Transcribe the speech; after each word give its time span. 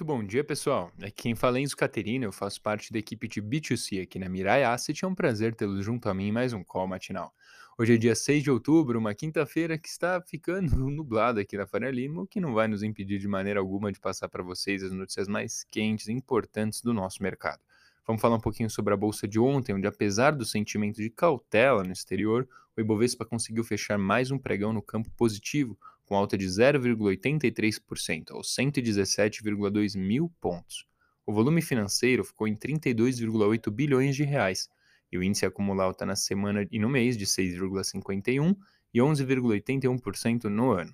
Muito 0.00 0.16
bom 0.16 0.24
dia, 0.24 0.42
pessoal. 0.42 0.90
Aqui 1.02 1.24
quem 1.24 1.34
fala 1.34 1.58
é 1.58 1.60
Enzo 1.60 1.76
Caterina, 1.76 2.24
eu 2.24 2.32
faço 2.32 2.62
parte 2.62 2.90
da 2.90 2.98
equipe 2.98 3.28
de 3.28 3.42
B2C 3.42 4.02
aqui 4.02 4.18
na 4.18 4.30
Mirai 4.30 4.64
Asset. 4.64 5.04
É 5.04 5.06
um 5.06 5.14
prazer 5.14 5.54
tê-los 5.54 5.84
junto 5.84 6.08
a 6.08 6.14
mim 6.14 6.28
em 6.28 6.32
mais 6.32 6.54
um 6.54 6.64
call 6.64 6.86
matinal. 6.86 7.34
Hoje 7.78 7.96
é 7.96 7.98
dia 7.98 8.14
6 8.14 8.42
de 8.42 8.50
outubro, 8.50 8.98
uma 8.98 9.14
quinta-feira 9.14 9.76
que 9.76 9.90
está 9.90 10.18
ficando 10.22 10.74
nublada 10.88 11.42
aqui 11.42 11.54
na 11.54 11.66
Faria 11.66 11.90
Lima, 11.90 12.22
o 12.22 12.26
que 12.26 12.40
não 12.40 12.54
vai 12.54 12.66
nos 12.66 12.82
impedir 12.82 13.18
de 13.18 13.28
maneira 13.28 13.60
alguma 13.60 13.92
de 13.92 14.00
passar 14.00 14.26
para 14.30 14.42
vocês 14.42 14.82
as 14.82 14.90
notícias 14.90 15.28
mais 15.28 15.64
quentes 15.70 16.08
e 16.08 16.12
importantes 16.12 16.80
do 16.80 16.94
nosso 16.94 17.22
mercado. 17.22 17.60
Vamos 18.06 18.22
falar 18.22 18.36
um 18.36 18.40
pouquinho 18.40 18.70
sobre 18.70 18.94
a 18.94 18.96
bolsa 18.96 19.28
de 19.28 19.38
ontem, 19.38 19.74
onde 19.74 19.86
apesar 19.86 20.30
do 20.30 20.46
sentimento 20.46 20.96
de 20.96 21.10
cautela 21.10 21.84
no 21.84 21.92
exterior, 21.92 22.48
o 22.74 22.80
Ibovespa 22.80 23.26
conseguiu 23.26 23.62
fechar 23.62 23.98
mais 23.98 24.30
um 24.30 24.38
pregão 24.38 24.72
no 24.72 24.80
campo 24.80 25.10
positivo, 25.10 25.78
com 26.10 26.16
alta 26.16 26.36
de 26.36 26.44
0,83% 26.44 28.32
aos 28.32 28.52
117,2 28.56 29.96
mil 29.96 30.28
pontos. 30.40 30.84
O 31.24 31.32
volume 31.32 31.62
financeiro 31.62 32.24
ficou 32.24 32.48
em 32.48 32.56
32,8 32.56 33.70
bilhões 33.70 34.16
de 34.16 34.24
reais, 34.24 34.68
e 35.12 35.16
o 35.16 35.22
índice 35.22 35.46
acumulado 35.46 35.92
está 35.92 36.04
na 36.04 36.16
semana 36.16 36.66
e 36.68 36.80
no 36.80 36.88
mês 36.88 37.16
de 37.16 37.26
6,51% 37.26 38.56
e 38.92 38.98
11,81% 38.98 40.46
no 40.46 40.72
ano. 40.72 40.92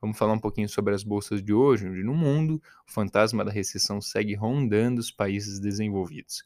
Vamos 0.00 0.18
falar 0.18 0.32
um 0.32 0.40
pouquinho 0.40 0.68
sobre 0.68 0.92
as 0.92 1.04
bolsas 1.04 1.40
de 1.40 1.52
hoje, 1.52 1.86
onde 1.86 2.02
no 2.02 2.12
mundo 2.12 2.60
o 2.88 2.90
fantasma 2.90 3.44
da 3.44 3.52
recessão 3.52 4.00
segue 4.00 4.34
rondando 4.34 5.00
os 5.00 5.12
países 5.12 5.60
desenvolvidos. 5.60 6.42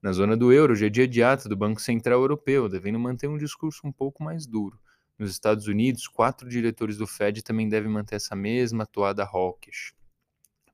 Na 0.00 0.12
zona 0.12 0.34
do 0.34 0.50
euro, 0.50 0.72
hoje 0.72 0.86
é 0.86 0.88
dia 0.88 1.06
de 1.06 1.22
ata 1.22 1.46
do 1.46 1.58
Banco 1.58 1.82
Central 1.82 2.22
Europeu, 2.22 2.70
devendo 2.70 2.98
manter 2.98 3.28
um 3.28 3.36
discurso 3.36 3.86
um 3.86 3.92
pouco 3.92 4.24
mais 4.24 4.46
duro. 4.46 4.80
Nos 5.20 5.30
Estados 5.32 5.66
Unidos, 5.66 6.08
quatro 6.08 6.48
diretores 6.48 6.96
do 6.96 7.06
Fed 7.06 7.42
também 7.42 7.68
devem 7.68 7.90
manter 7.90 8.14
essa 8.14 8.34
mesma 8.34 8.86
toada 8.86 9.22
hawkish. 9.22 9.92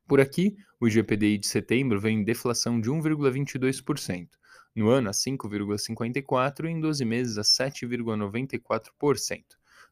Por 0.06 0.20
aqui, 0.20 0.56
o 0.78 0.86
IGPDI 0.86 1.38
de 1.38 1.48
setembro 1.48 2.00
vem 2.00 2.20
em 2.20 2.22
deflação 2.22 2.80
de 2.80 2.88
1,22%, 2.88 4.28
no 4.72 4.88
ano 4.88 5.08
a 5.08 5.12
5,54% 5.12 6.64
e 6.64 6.68
em 6.68 6.80
12 6.80 7.04
meses 7.04 7.38
a 7.38 7.42
7,94%. 7.42 9.42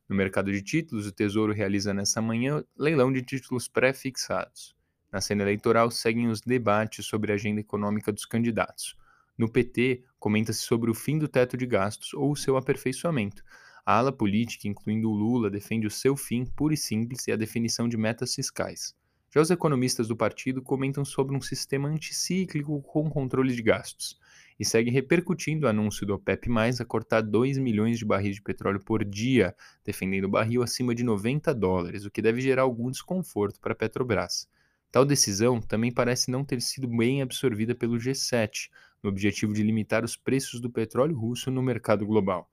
No 0.08 0.14
mercado 0.14 0.52
de 0.52 0.62
títulos, 0.62 1.08
o 1.08 1.12
Tesouro 1.12 1.52
realiza 1.52 1.92
nesta 1.92 2.22
manhã 2.22 2.62
leilão 2.78 3.12
de 3.12 3.22
títulos 3.22 3.66
pré-fixados. 3.66 4.72
Na 5.11 5.20
cena 5.20 5.42
eleitoral, 5.42 5.91
seguem 5.91 6.28
os 6.28 6.41
debates 6.41 7.06
sobre 7.06 7.33
a 7.33 7.34
agenda 7.34 7.61
econômica 7.61 8.12
dos 8.12 8.24
candidatos. 8.24 8.96
No 9.36 9.50
PT, 9.50 10.05
comenta-se 10.16 10.61
sobre 10.61 10.92
o 10.92 10.94
fim 10.94 11.18
do 11.18 11.27
teto 11.27 11.56
de 11.56 11.66
gastos 11.66 12.14
ou 12.14 12.36
seu 12.36 12.56
aperfeiçoamento. 12.56 13.42
A 13.86 13.98
ala 13.98 14.10
política, 14.10 14.66
incluindo 14.66 15.10
o 15.10 15.14
Lula, 15.14 15.50
defende 15.50 15.86
o 15.86 15.90
seu 15.90 16.16
fim 16.16 16.46
puro 16.46 16.72
e 16.72 16.77
simples 16.77 17.28
e 17.28 17.32
a 17.32 17.36
definição 17.36 17.86
de 17.86 17.98
metas 17.98 18.34
fiscais. 18.34 18.94
Já 19.30 19.42
os 19.42 19.50
economistas 19.50 20.08
do 20.08 20.16
partido 20.16 20.62
comentam 20.62 21.04
sobre 21.04 21.36
um 21.36 21.40
sistema 21.40 21.88
anticíclico 21.88 22.80
com 22.82 23.10
controle 23.10 23.55
de 23.55 23.60
gastos 23.60 24.18
e 24.58 24.64
segue 24.64 24.90
repercutindo 24.90 25.66
o 25.66 25.68
anúncio 25.68 26.06
do 26.06 26.14
OPEP+, 26.14 26.48
a 26.80 26.84
cortar 26.84 27.20
2 27.20 27.58
milhões 27.58 27.98
de 27.98 28.05
barris 28.05 28.36
de 28.36 28.42
petróleo 28.42 28.80
por 28.80 29.05
dia, 29.05 29.55
defendendo 29.84 30.24
o 30.24 30.30
barril 30.30 30.62
acima 30.62 30.94
de 30.94 31.02
90 31.02 31.52
dólares, 31.52 32.06
o 32.06 32.10
que 32.10 32.22
deve 32.22 32.40
gerar 32.40 32.62
algum 32.62 32.90
desconforto 32.90 33.60
para 33.60 33.72
a 33.72 33.77
Petrobras. 33.77 34.48
Tal 34.90 35.05
decisão 35.05 35.60
também 35.60 35.92
parece 35.92 36.30
não 36.30 36.44
ter 36.44 36.62
sido 36.62 36.86
bem 36.86 37.20
absorvida 37.20 37.74
pelo 37.74 37.98
G7, 37.98 38.70
no 39.02 39.10
objetivo 39.10 39.52
de 39.52 39.62
limitar 39.62 40.05
os 40.05 40.16
preços 40.16 40.60
do 40.60 40.70
petróleo 40.70 41.18
russo 41.18 41.50
no 41.50 41.60
mercado 41.60 42.06
global. 42.06 42.48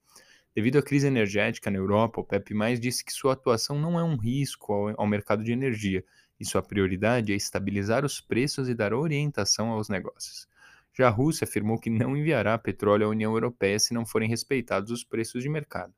Devido 0.53 0.80
à 0.80 0.81
crise 0.83 1.07
energética 1.07 1.71
na 1.71 1.77
Europa, 1.77 2.19
o 2.19 2.25
PEP+, 2.25 2.53
disse 2.77 3.05
que 3.05 3.13
sua 3.13 3.33
atuação 3.33 3.80
não 3.80 3.97
é 3.97 4.03
um 4.03 4.17
risco 4.17 4.73
ao, 4.73 5.02
ao 5.02 5.08
mercado 5.08 5.45
de 5.45 5.53
energia, 5.53 6.03
e 6.38 6.45
sua 6.45 6.61
prioridade 6.61 7.31
é 7.31 7.35
estabilizar 7.35 8.03
os 8.03 8.19
preços 8.19 8.67
e 8.67 8.75
dar 8.75 8.93
orientação 8.93 9.69
aos 9.69 9.88
negócios. 9.88 10.49
Já 10.93 11.08
a 11.08 11.09
Rússia 11.09 11.45
afirmou 11.45 11.80
que 11.80 11.89
não 11.89 12.17
enviará 12.17 12.58
petróleo 12.58 13.05
à 13.05 13.09
União 13.09 13.31
Europeia 13.31 13.80
se 13.80 13.93
não 13.93 14.05
forem 14.05 14.27
respeitados 14.27 14.92
os 14.92 15.05
preços 15.05 15.42
de 15.42 15.48
mercado. 15.48 15.93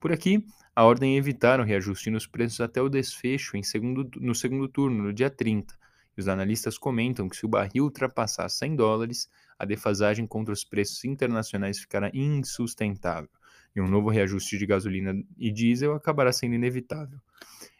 Por 0.00 0.10
aqui, 0.10 0.44
a 0.74 0.84
ordem 0.84 1.14
é 1.14 1.18
evitar 1.18 1.60
um 1.60 1.64
reajuste 1.64 2.10
nos 2.10 2.26
preços 2.26 2.60
até 2.60 2.82
o 2.82 2.88
desfecho 2.88 3.52
segundo, 3.62 4.10
no 4.16 4.34
segundo 4.34 4.66
turno, 4.66 5.04
no 5.04 5.12
dia 5.12 5.30
30. 5.30 5.78
E 6.16 6.20
os 6.20 6.26
analistas 6.26 6.76
comentam 6.76 7.28
que 7.28 7.36
se 7.36 7.46
o 7.46 7.48
barril 7.48 7.84
ultrapassar 7.84 8.48
100 8.48 8.74
dólares, 8.74 9.30
a 9.56 9.64
defasagem 9.64 10.26
contra 10.26 10.52
os 10.52 10.64
preços 10.64 11.04
internacionais 11.04 11.78
ficará 11.78 12.10
insustentável 12.12 13.30
e 13.76 13.80
um 13.80 13.86
novo 13.86 14.08
reajuste 14.08 14.56
de 14.56 14.64
gasolina 14.64 15.14
e 15.36 15.52
diesel 15.52 15.94
acabará 15.94 16.32
sendo 16.32 16.54
inevitável. 16.54 17.20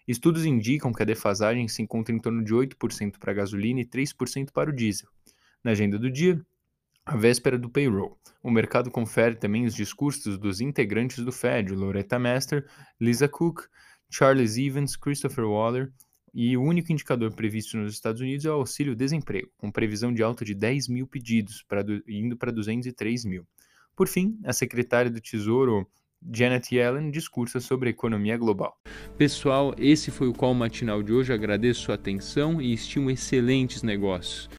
Estudos 0.07 0.45
indicam 0.45 0.93
que 0.93 1.03
a 1.03 1.07
defasagem 1.07 1.67
se 1.67 1.83
encontra 1.83 2.15
em 2.15 2.19
torno 2.19 2.45
de 2.45 2.55
8% 2.55 3.19
para 3.19 3.33
a 3.33 3.35
gasolina 3.35 3.81
e 3.81 3.85
3% 3.85 4.53
para 4.53 4.71
o 4.71 4.73
diesel. 4.73 5.09
Na 5.65 5.73
agenda 5.73 5.99
do 5.99 6.11
dia, 6.11 6.41
a 7.05 7.17
véspera 7.17 7.59
do 7.59 7.71
payroll. 7.71 8.17
O 8.43 8.51
mercado 8.51 8.91
confere 8.91 9.35
também 9.35 9.65
os 9.65 9.75
discursos 9.75 10.39
dos 10.39 10.61
integrantes 10.61 11.25
do 11.25 11.33
Fed, 11.33 11.75
Loretta 11.75 12.19
Mester, 12.19 12.69
Lisa 13.01 13.27
Cook, 13.27 13.63
Charles 14.09 14.57
Evans, 14.57 14.97
Christopher 14.97 15.47
Waller, 15.47 15.93
e 16.33 16.57
o 16.57 16.63
único 16.63 16.93
indicador 16.93 17.35
previsto 17.35 17.79
nos 17.79 17.95
Estados 17.95 18.21
Unidos 18.21 18.45
é 18.45 18.51
o 18.51 18.55
auxílio-desemprego, 18.55 19.51
com 19.57 19.73
previsão 19.73 20.13
de 20.13 20.23
alta 20.23 20.45
de 20.45 20.55
10 20.55 20.89
mil 20.89 21.07
pedidos, 21.07 21.65
indo 22.07 22.37
para 22.37 22.53
203 22.53 23.25
mil. 23.25 23.47
Por 23.97 24.09
fim, 24.09 24.39
a 24.45 24.53
secretária 24.53 25.11
do 25.11 25.23
Tesouro, 25.23 25.87
Janet 26.31 26.75
Yellen 26.75 27.11
discursa 27.11 27.61
sobre 27.61 27.89
a 27.89 27.91
economia 27.91 28.37
global. 28.37 28.79
Pessoal, 29.17 29.75
esse 29.79 30.11
foi 30.11 30.29
o 30.29 30.35
call 30.35 30.53
matinal 30.53 31.03
de 31.03 31.15
hoje. 31.15 31.33
Agradeço 31.33 31.91
a 31.91 31.95
atenção 31.95 32.61
e 32.61 32.75
estimo 32.75 33.11
excelentes 33.11 33.83
negócios. 33.83 34.51